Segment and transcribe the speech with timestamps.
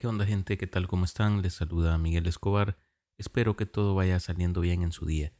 [0.00, 0.56] ¿Qué onda gente?
[0.56, 0.88] ¿Qué tal?
[0.88, 1.42] ¿Cómo están?
[1.42, 2.78] Les saluda Miguel Escobar.
[3.18, 5.34] Espero que todo vaya saliendo bien en su día.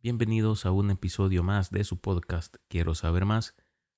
[0.00, 3.54] Bienvenidos a un episodio más de su podcast Quiero saber más,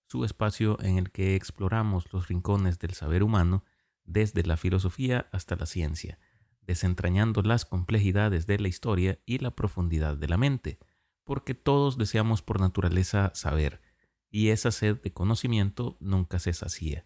[0.06, 3.65] su espacio en el que exploramos los rincones del saber humano
[4.04, 6.21] desde la filosofía hasta la ciencia,
[6.60, 10.78] desentrañando las complejidades de la historia y la profundidad de la mente,
[11.24, 13.83] porque todos deseamos por naturaleza saber,
[14.31, 17.05] y esa sed de conocimiento nunca se sacía.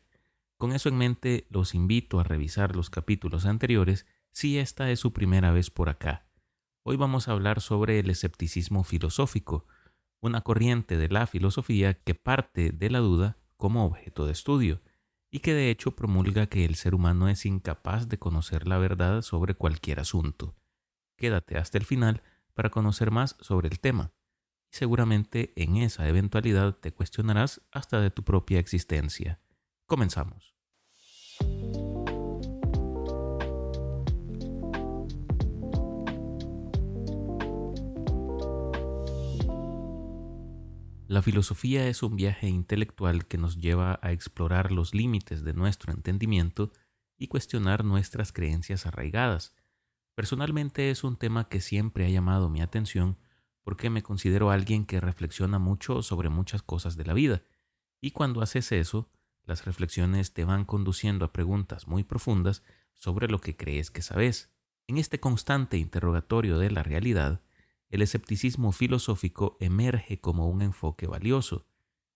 [0.59, 5.13] Con eso en mente, los invito a revisar los capítulos anteriores si esta es su
[5.13, 6.27] primera vez por acá.
[6.83, 9.67] Hoy vamos a hablar sobre el escepticismo filosófico,
[10.21, 14.81] una corriente de la filosofía que parte de la duda como objeto de estudio,
[15.31, 19.23] y que de hecho promulga que el ser humano es incapaz de conocer la verdad
[19.23, 20.57] sobre cualquier asunto.
[21.17, 22.21] Quédate hasta el final
[22.55, 24.11] para conocer más sobre el tema,
[24.73, 29.39] y seguramente en esa eventualidad te cuestionarás hasta de tu propia existencia.
[29.89, 30.55] Comenzamos.
[41.07, 45.95] La filosofía es un viaje intelectual que nos lleva a explorar los límites de nuestro
[45.95, 46.71] entendimiento
[47.17, 49.55] y cuestionar nuestras creencias arraigadas.
[50.15, 53.17] Personalmente es un tema que siempre ha llamado mi atención
[53.63, 57.43] porque me considero alguien que reflexiona mucho sobre muchas cosas de la vida,
[58.03, 59.09] y cuando haces eso,
[59.49, 64.53] las reflexiones te van conduciendo a preguntas muy profundas sobre lo que crees que sabes.
[64.87, 67.41] En este constante interrogatorio de la realidad,
[67.89, 71.67] el escepticismo filosófico emerge como un enfoque valioso.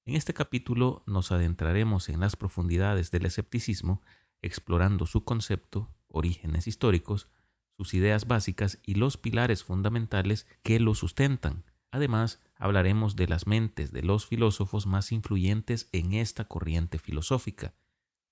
[0.05, 4.03] En este capítulo nos adentraremos en las profundidades del escepticismo,
[4.43, 7.29] explorando su concepto, orígenes históricos,
[7.79, 11.65] sus ideas básicas y los pilares fundamentales que lo sustentan.
[11.93, 17.75] Además, hablaremos de las mentes de los filósofos más influyentes en esta corriente filosófica,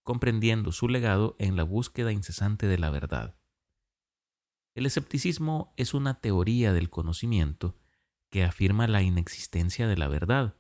[0.02, 3.36] comprendiendo su legado en la búsqueda incesante de la verdad.
[4.74, 7.76] El escepticismo es una teoría del conocimiento
[8.30, 10.56] que afirma la inexistencia de la verdad,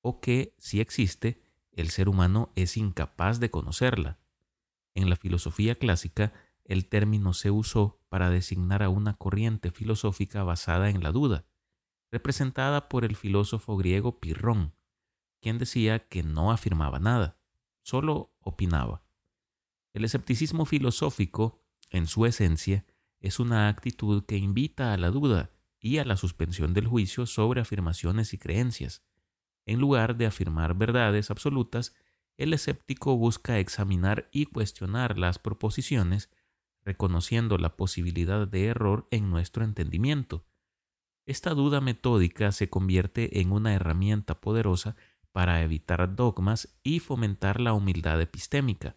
[0.00, 1.42] o que, si existe,
[1.72, 4.20] el ser humano es incapaz de conocerla.
[4.94, 6.32] En la filosofía clásica,
[6.64, 11.46] el término se usó para designar a una corriente filosófica basada en la duda,
[12.12, 14.74] representada por el filósofo griego Pirrón,
[15.40, 17.38] quien decía que no afirmaba nada,
[17.82, 19.02] solo opinaba.
[19.94, 22.84] El escepticismo filosófico, en su esencia,
[23.18, 27.60] es una actitud que invita a la duda y a la suspensión del juicio sobre
[27.60, 29.02] afirmaciones y creencias.
[29.64, 31.94] En lugar de afirmar verdades absolutas,
[32.36, 36.30] el escéptico busca examinar y cuestionar las proposiciones,
[36.84, 40.44] reconociendo la posibilidad de error en nuestro entendimiento,
[41.24, 44.96] esta duda metódica se convierte en una herramienta poderosa
[45.30, 48.96] para evitar dogmas y fomentar la humildad epistémica.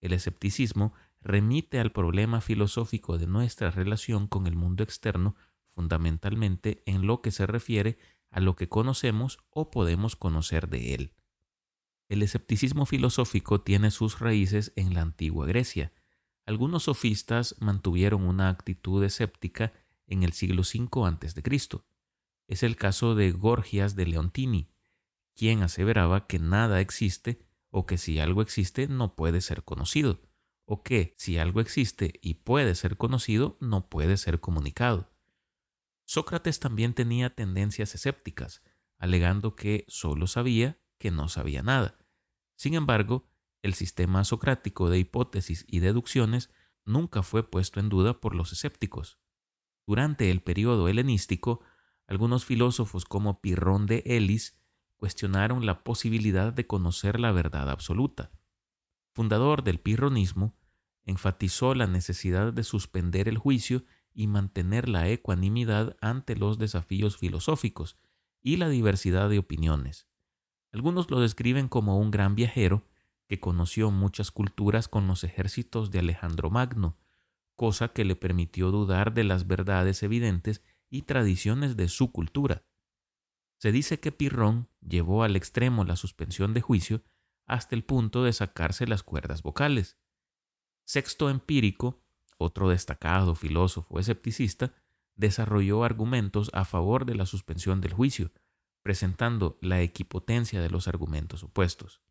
[0.00, 5.34] El escepticismo remite al problema filosófico de nuestra relación con el mundo externo
[5.64, 7.98] fundamentalmente en lo que se refiere
[8.30, 11.14] a lo que conocemos o podemos conocer de él.
[12.08, 15.92] El escepticismo filosófico tiene sus raíces en la antigua Grecia.
[16.44, 19.72] Algunos sofistas mantuvieron una actitud escéptica
[20.06, 21.42] en el siglo V a.C.
[22.48, 24.70] Es el caso de Gorgias de Leontini,
[25.34, 30.22] quien aseveraba que nada existe o que si algo existe no puede ser conocido,
[30.64, 35.12] o que si algo existe y puede ser conocido no puede ser comunicado.
[36.06, 38.62] Sócrates también tenía tendencias escépticas,
[38.98, 41.98] alegando que solo sabía que no sabía nada.
[42.56, 43.28] Sin embargo,
[43.62, 46.50] el sistema socrático de hipótesis y deducciones
[46.84, 49.18] nunca fue puesto en duda por los escépticos.
[49.86, 51.60] Durante el periodo helenístico,
[52.08, 54.58] algunos filósofos como Pirrón de Elis
[54.96, 58.30] cuestionaron la posibilidad de conocer la verdad absoluta.
[59.14, 60.56] Fundador del pirronismo,
[61.04, 67.96] enfatizó la necesidad de suspender el juicio y mantener la ecuanimidad ante los desafíos filosóficos
[68.42, 70.08] y la diversidad de opiniones.
[70.72, 72.88] Algunos lo describen como un gran viajero
[73.28, 76.96] que conoció muchas culturas con los ejércitos de Alejandro Magno
[77.56, 82.64] cosa que le permitió dudar de las verdades evidentes y tradiciones de su cultura.
[83.58, 87.02] Se dice que Pirrón llevó al extremo la suspensión de juicio
[87.46, 89.98] hasta el punto de sacarse las cuerdas vocales.
[90.84, 92.02] Sexto Empírico,
[92.38, 94.74] otro destacado filósofo escepticista,
[95.14, 98.30] desarrolló argumentos a favor de la suspensión del juicio,
[98.82, 102.02] presentando la equipotencia de los argumentos opuestos.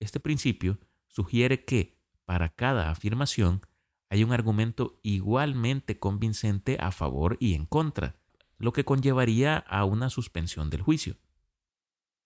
[0.00, 3.60] Este principio sugiere que, para cada afirmación,
[4.10, 8.16] hay un argumento igualmente convincente a favor y en contra,
[8.58, 11.16] lo que conllevaría a una suspensión del juicio.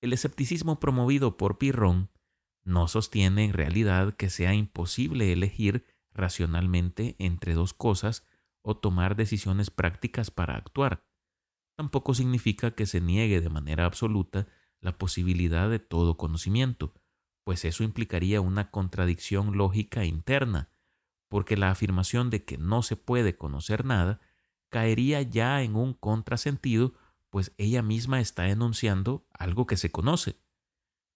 [0.00, 2.10] El escepticismo promovido por Pirrón
[2.64, 8.24] no sostiene en realidad que sea imposible elegir racionalmente entre dos cosas
[8.62, 11.04] o tomar decisiones prácticas para actuar.
[11.76, 14.46] Tampoco significa que se niegue de manera absoluta
[14.80, 16.94] la posibilidad de todo conocimiento,
[17.44, 20.68] pues eso implicaría una contradicción lógica interna,
[21.32, 24.20] porque la afirmación de que no se puede conocer nada
[24.68, 26.92] caería ya en un contrasentido,
[27.30, 30.36] pues ella misma está enunciando algo que se conoce.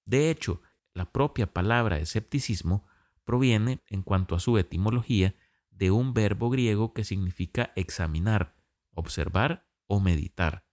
[0.06, 0.62] De hecho,
[0.94, 2.86] la propia palabra escepticismo
[3.26, 5.34] proviene, en cuanto a su etimología,
[5.68, 8.56] de un verbo griego que significa examinar,
[8.92, 10.64] observar o meditar.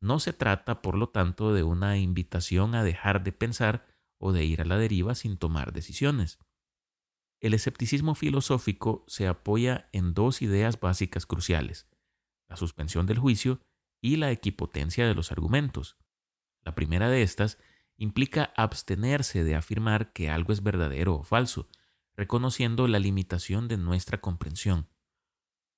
[0.00, 3.86] No se trata, por lo tanto, de una invitación a dejar de pensar
[4.18, 6.40] o de ir a la deriva sin tomar decisiones.
[7.42, 11.88] El escepticismo filosófico se apoya en dos ideas básicas cruciales,
[12.48, 13.60] la suspensión del juicio
[14.00, 15.98] y la equipotencia de los argumentos.
[16.62, 17.58] La primera de estas
[17.96, 21.68] implica abstenerse de afirmar que algo es verdadero o falso,
[22.16, 24.88] reconociendo la limitación de nuestra comprensión.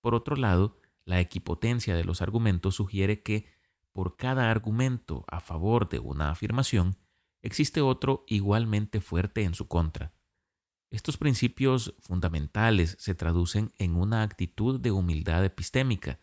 [0.02, 3.48] Por otro lado, la equipotencia de los argumentos sugiere que
[3.94, 6.98] por cada argumento a favor de una afirmación,
[7.40, 10.13] existe otro igualmente fuerte en su contra.
[10.90, 16.20] Estos principios fundamentales se traducen en una actitud de humildad epistémica,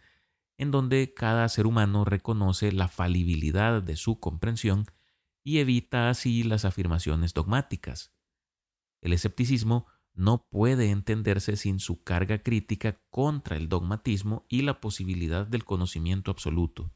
[0.57, 4.85] en donde cada ser humano reconoce la falibilidad de su comprensión
[5.43, 8.13] y evita así las afirmaciones dogmáticas.
[9.01, 15.47] El escepticismo no puede entenderse sin su carga crítica contra el dogmatismo y la posibilidad
[15.47, 16.93] del conocimiento absoluto.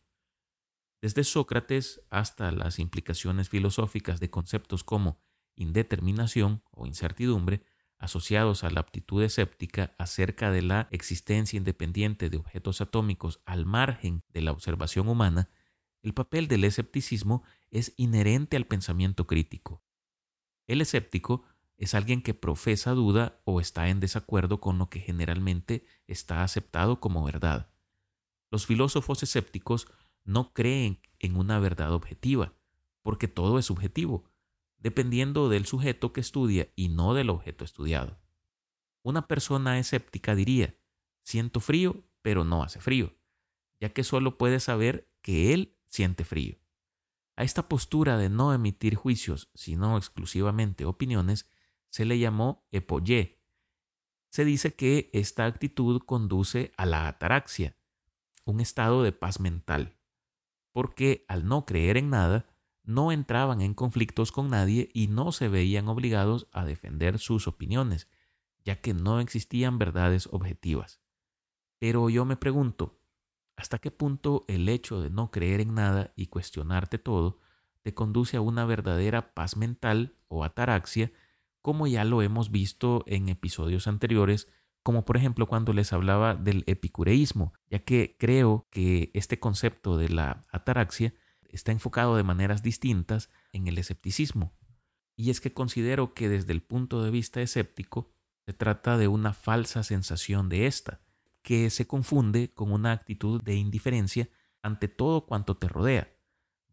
[1.01, 5.19] Desde Sócrates hasta las implicaciones filosóficas de conceptos como
[5.55, 7.63] indeterminación o incertidumbre,
[7.97, 14.23] asociados a la aptitud escéptica acerca de la existencia independiente de objetos atómicos al margen
[14.29, 15.49] de la observación humana,
[16.01, 19.81] el papel del escepticismo es inherente al pensamiento crítico.
[20.67, 21.43] El escéptico
[21.77, 26.99] es alguien que profesa duda o está en desacuerdo con lo que generalmente está aceptado
[26.99, 27.69] como verdad.
[28.51, 29.87] Los filósofos escépticos
[30.23, 32.53] no creen en una verdad objetiva,
[33.01, 34.25] porque todo es subjetivo,
[34.85, 38.19] dependiendo del sujeto que estudia y no del objeto estudiado.
[39.01, 40.77] Una persona escéptica diría,
[41.23, 43.15] siento frío, pero no hace frío,
[43.79, 46.59] ya que solo puede saber que él siente frío.
[47.35, 51.49] A esta postura de no emitir juicios, sino exclusivamente opiniones,
[51.89, 53.41] se le llamó epoye.
[54.29, 57.75] Se dice que esta actitud conduce a la ataraxia,
[58.43, 59.97] un estado de paz mental,
[60.71, 62.54] porque al no creer en nada,
[62.85, 68.07] no entraban en conflictos con nadie y no se veían obligados a defender sus opiniones,
[68.63, 71.01] ya que no existían verdades objetivas.
[71.79, 72.99] Pero yo me pregunto,
[73.55, 77.39] ¿hasta qué punto el hecho de no creer en nada y cuestionarte todo
[77.81, 81.11] te conduce a una verdadera paz mental o ataraxia
[81.65, 84.47] como ya lo hemos visto en episodios anteriores,
[84.83, 90.09] como por ejemplo cuando les hablaba del epicureísmo, ya que creo que este concepto de
[90.09, 91.15] la ataraxia
[91.55, 94.53] está enfocado de maneras distintas en el escepticismo.
[95.15, 98.11] Y es que considero que desde el punto de vista escéptico
[98.45, 101.01] se trata de una falsa sensación de esta,
[101.41, 104.29] que se confunde con una actitud de indiferencia
[104.61, 106.11] ante todo cuanto te rodea,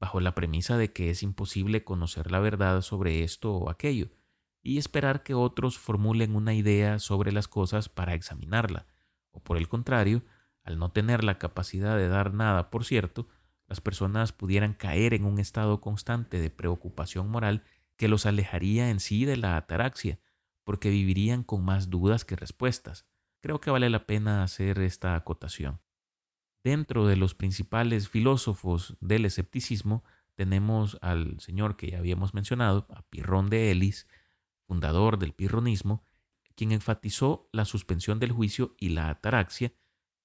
[0.00, 4.08] bajo la premisa de que es imposible conocer la verdad sobre esto o aquello,
[4.62, 8.86] y esperar que otros formulen una idea sobre las cosas para examinarla,
[9.31, 10.22] o por el contrario,
[10.65, 13.29] al no tener la capacidad de dar nada por cierto,
[13.72, 17.64] las personas pudieran caer en un estado constante de preocupación moral
[17.96, 20.19] que los alejaría en sí de la ataraxia,
[20.62, 23.06] porque vivirían con más dudas que respuestas.
[23.41, 25.81] Creo que vale la pena hacer esta acotación.
[26.62, 33.00] Dentro de los principales filósofos del escepticismo tenemos al señor que ya habíamos mencionado, a
[33.08, 34.06] Pirrón de Elis,
[34.67, 36.05] fundador del pirronismo,
[36.56, 39.72] quien enfatizó la suspensión del juicio y la ataraxia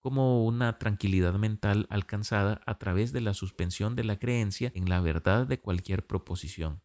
[0.08, 5.02] como una tranquilidad mental alcanzada a través de la suspensión de la creencia en la
[5.02, 6.82] verdad de cualquier proposición.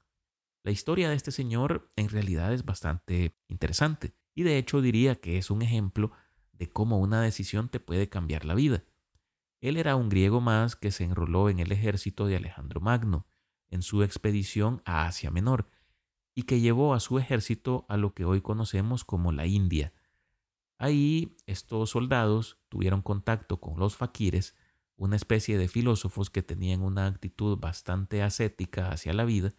[0.64, 5.38] La historia de este señor en realidad es bastante interesante y de hecho diría que
[5.38, 6.10] es un ejemplo
[6.50, 8.82] de cómo una decisión te puede cambiar la vida.
[9.60, 13.28] Él era un griego más que se enroló en el ejército de Alejandro Magno
[13.70, 15.68] en su expedición a Asia Menor
[16.34, 19.92] y que llevó a su ejército a lo que hoy conocemos como la India.
[20.82, 24.56] Ahí estos soldados tuvieron contacto con los faquires,
[24.96, 29.54] una especie de filósofos que tenían una actitud bastante ascética hacia la vida,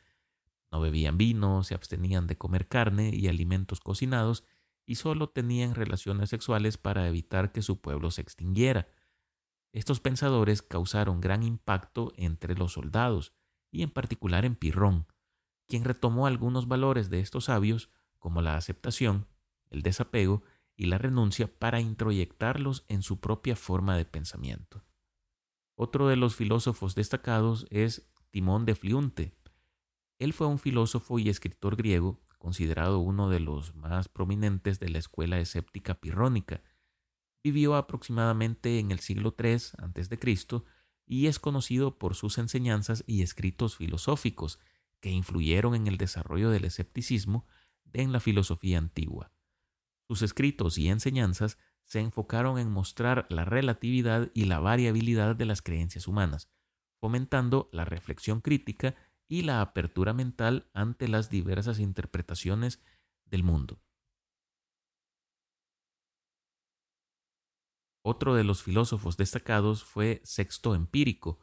[0.70, 4.44] no bebían vino, se abstenían de comer carne y alimentos cocinados
[4.86, 8.90] y solo tenían relaciones sexuales para evitar que su pueblo se extinguiera.
[9.72, 13.32] Estos pensadores causaron gran impacto entre los soldados
[13.72, 15.08] y en particular en Pirrón,
[15.70, 17.90] quien retomó algunos valores de estos sabios,
[18.20, 19.26] como la aceptación,
[19.70, 20.44] el desapego
[20.76, 24.84] y la renuncia para introyectarlos en su propia forma de pensamiento.
[25.76, 29.36] Otro de los filósofos destacados es Timón de Fliunte.
[30.20, 35.00] Él fue un filósofo y escritor griego considerado uno de los más prominentes de la
[35.00, 36.62] escuela escéptica pirrónica.
[37.44, 40.38] Vivió aproximadamente en el siglo III a.C.
[41.06, 44.60] y es conocido por sus enseñanzas y escritos filosóficos
[45.00, 47.46] que influyeron en el desarrollo del escepticismo
[47.92, 49.33] en la filosofía antigua.
[50.14, 55.64] Sus escritos y enseñanzas se enfocaron en mostrar la relatividad y la variabilidad de las
[55.64, 56.52] creencias humanas,
[57.02, 58.94] fomentando la reflexión crítica
[59.28, 62.80] y la apertura mental ante las diversas interpretaciones
[63.26, 63.82] del mundo.
[68.04, 71.40] Otro de los filósofos destacados fue Sexto Empírico.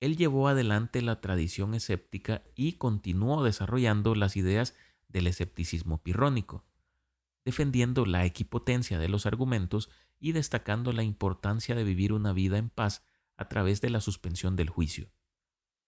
[0.00, 4.74] Él llevó adelante la tradición escéptica y continuó desarrollando las ideas
[5.08, 6.64] del escepticismo pirrónico,
[7.44, 12.70] defendiendo la equipotencia de los argumentos y destacando la importancia de vivir una vida en
[12.70, 13.04] paz
[13.36, 15.10] a través de la suspensión del juicio.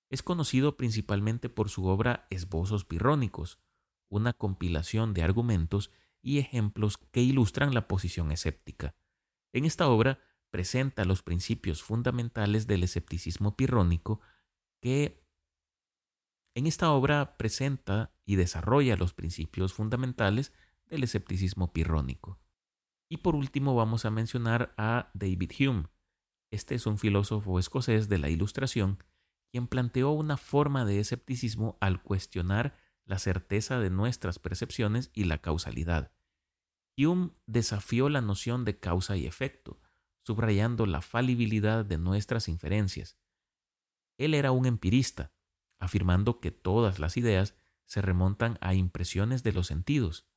[0.09, 3.59] Es conocido principalmente por su obra Esbozos Pirrónicos,
[4.09, 5.91] una compilación de argumentos
[6.23, 8.95] y ejemplos que ilustran la posición escéptica.
[9.53, 14.21] En esta obra presenta los principios fundamentales del escepticismo pirrónico
[14.81, 15.23] que
[16.55, 20.53] en esta obra presenta y desarrolla los principios fundamentales
[20.93, 22.39] del escepticismo pirrónico.
[23.11, 25.89] Y por último vamos a mencionar a David Hume.
[26.53, 28.99] Este es un filósofo escocés de la Ilustración
[29.51, 35.39] quien planteó una forma de escepticismo al cuestionar la certeza de nuestras percepciones y la
[35.39, 36.13] causalidad.
[36.97, 39.79] Hume desafió la noción de causa y efecto,
[40.25, 43.19] subrayando la falibilidad de nuestras inferencias.
[44.19, 45.33] Él era un empirista,
[45.79, 50.32] afirmando que todas las ideas se remontan a impresiones de los sentidos.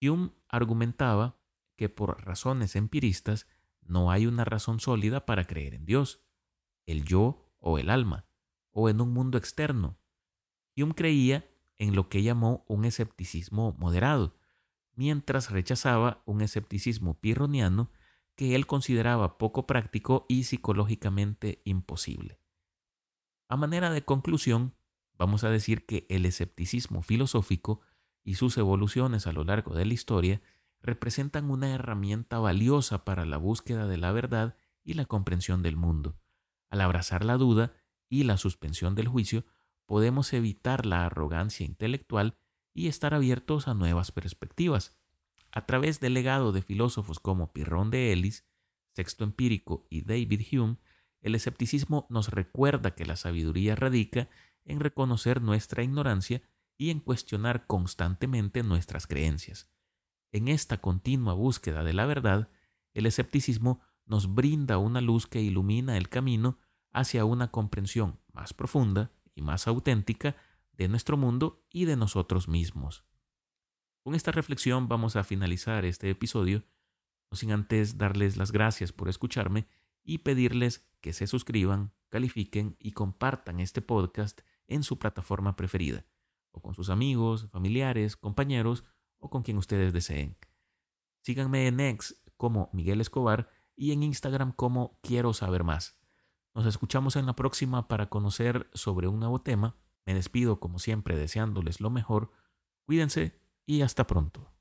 [0.00, 1.40] Hume argumentaba
[1.76, 3.46] que por razones empiristas
[3.82, 6.20] no hay una razón sólida para creer en Dios,
[6.86, 8.26] el yo o el alma,
[8.70, 9.98] o en un mundo externo.
[10.76, 14.36] Hume creía en lo que llamó un escepticismo moderado,
[14.94, 17.90] mientras rechazaba un escepticismo pirroniano
[18.34, 22.40] que él consideraba poco práctico y psicológicamente imposible.
[23.48, 24.74] A manera de conclusión,
[25.14, 27.80] vamos a decir que el escepticismo filosófico
[28.28, 30.42] y sus evoluciones a lo largo de la historia
[30.82, 34.54] representan una herramienta valiosa para la búsqueda de la verdad
[34.84, 36.14] y la comprensión del mundo.
[36.68, 37.72] Al abrazar la duda
[38.10, 39.46] y la suspensión del juicio,
[39.86, 42.36] podemos evitar la arrogancia intelectual
[42.74, 44.94] y estar abiertos a nuevas perspectivas.
[45.50, 48.44] A través del legado de filósofos como Pirrón de Ellis,
[48.92, 50.76] Sexto Empírico y David Hume,
[51.22, 54.28] el escepticismo nos recuerda que la sabiduría radica
[54.66, 56.42] en reconocer nuestra ignorancia
[56.78, 59.70] y en cuestionar constantemente nuestras creencias.
[60.32, 62.50] En esta continua búsqueda de la verdad,
[62.94, 66.58] el escepticismo nos brinda una luz que ilumina el camino
[66.92, 70.36] hacia una comprensión más profunda y más auténtica
[70.72, 73.04] de nuestro mundo y de nosotros mismos.
[74.02, 76.64] Con esta reflexión vamos a finalizar este episodio,
[77.30, 79.66] no sin antes darles las gracias por escucharme
[80.02, 86.06] y pedirles que se suscriban, califiquen y compartan este podcast en su plataforma preferida,
[86.60, 88.84] con sus amigos, familiares, compañeros
[89.18, 90.36] o con quien ustedes deseen.
[91.22, 95.98] Síganme en X como Miguel Escobar y en Instagram como Quiero Saber Más.
[96.54, 99.76] Nos escuchamos en la próxima para conocer sobre un nuevo tema.
[100.06, 102.32] Me despido como siempre deseándoles lo mejor.
[102.84, 104.57] Cuídense y hasta pronto.